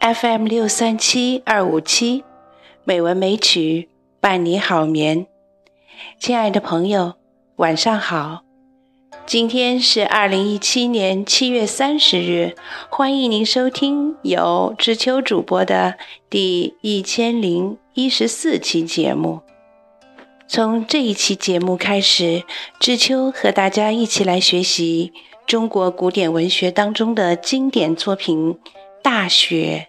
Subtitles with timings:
[0.00, 2.24] FM 六三七二五七，
[2.84, 3.88] 美文美曲
[4.20, 5.26] 伴你好眠。
[6.18, 7.14] 亲爱的朋友，
[7.56, 8.43] 晚上好。
[9.26, 12.54] 今天是二零一七年七月三十日，
[12.90, 15.94] 欢迎您收听由知秋主播的
[16.28, 19.40] 第一千零一十四期节目。
[20.46, 22.44] 从这一期节目开始，
[22.78, 25.12] 知秋和大家一起来学习
[25.46, 28.54] 中国古典文学当中的经典作品
[29.02, 29.88] 《大学》。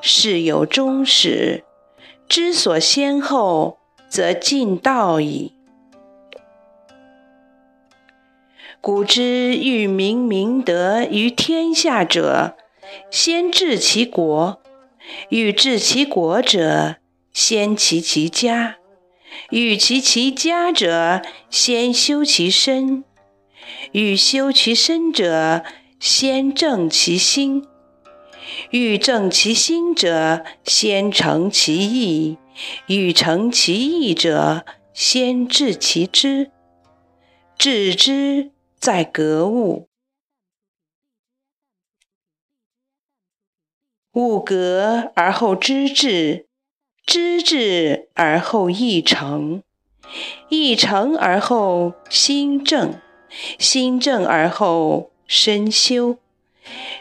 [0.00, 1.64] 事有终始，
[2.26, 5.54] 知所先后，则近道矣。
[8.80, 12.56] 古之欲明明德于天下者，
[13.10, 14.58] 先治其国；
[15.28, 16.96] 欲治其国者，
[17.30, 18.76] 先齐其家；
[19.50, 23.04] 欲齐其家者，先修其身；
[23.92, 25.62] 欲修其身者，
[25.98, 27.66] 先正其心。
[28.70, 32.36] 欲正其心者，先诚其意；
[32.86, 36.50] 欲诚其意者，先治其知。
[37.58, 39.86] 致知在格物，
[44.14, 46.46] 物格而后知至，
[47.04, 49.62] 知至而后意诚，
[50.48, 52.98] 意诚而后心正，
[53.58, 56.16] 心正而后身修。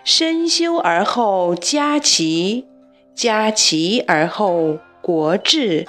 [0.04, 2.68] 身修而后家齐，
[3.14, 5.88] 家齐而后国治，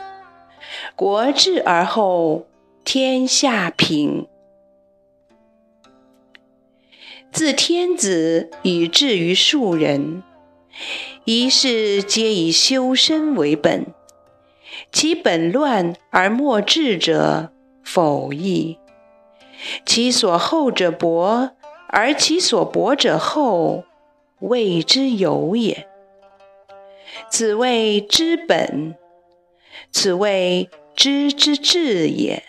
[0.95, 2.47] 国治而后
[2.85, 4.27] 天下平。
[7.33, 10.25] 自天子以至于庶人，
[11.25, 13.87] 一事皆以修身为本。
[14.91, 17.53] 其本乱而末治者，
[17.85, 18.79] 否矣。
[19.87, 21.51] 其所厚者薄。
[21.93, 23.85] 而其所薄者厚，
[24.39, 25.89] 谓之有也。
[27.29, 28.95] 此谓知本，
[29.91, 32.45] 此谓知之至也。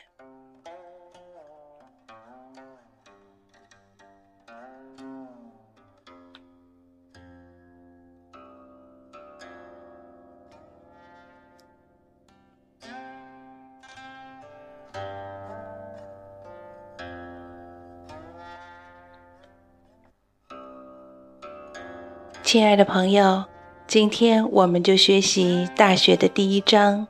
[22.52, 23.46] 亲爱的朋友，
[23.88, 27.08] 今天我们就学习《大学》的第一章。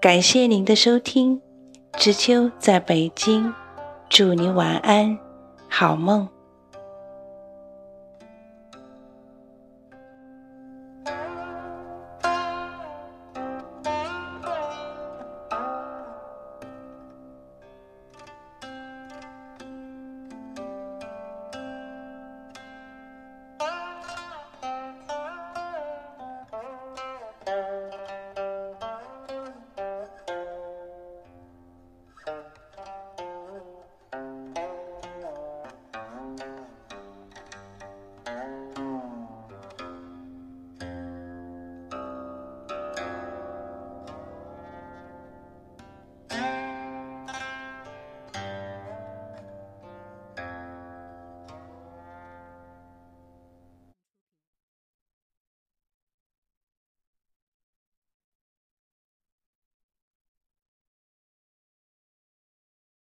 [0.00, 1.42] 感谢您的收听，
[1.98, 3.52] 知秋在北京，
[4.08, 5.18] 祝您晚安，
[5.68, 6.26] 好梦。